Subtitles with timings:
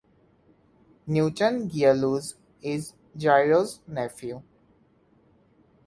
[1.05, 4.41] Newton Gearloose is Gyro's nephew.